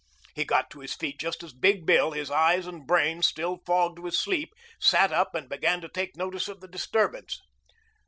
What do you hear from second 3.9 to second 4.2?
with